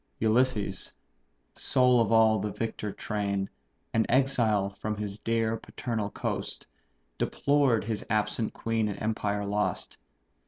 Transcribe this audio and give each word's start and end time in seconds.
Ulysses, 0.19 0.95
sole 1.53 2.01
of 2.01 2.11
all 2.11 2.39
the 2.39 2.51
victor 2.51 2.91
train, 2.91 3.51
An 3.93 4.07
exile 4.09 4.71
from 4.71 4.95
his 4.95 5.19
dear 5.19 5.57
paternal 5.57 6.09
coast, 6.09 6.65
Deplored 7.19 7.83
his 7.83 8.03
absent 8.09 8.51
queen 8.51 8.87
and 8.87 8.99
empire 8.99 9.45
lost. 9.45 9.99